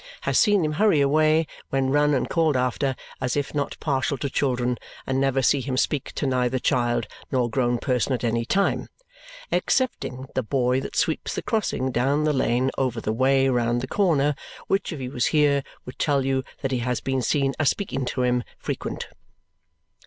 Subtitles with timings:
[0.21, 4.31] Has seen him hurry away when run and called after as if not partial to
[4.31, 8.87] children and never see him speak to neither child nor grown person at any time
[9.51, 13.87] (excepting the boy that sweeps the crossing down the lane over the way round the
[13.87, 14.33] corner
[14.65, 18.03] which if he was here would tell you that he has been seen a speaking
[18.05, 19.07] to him frequent).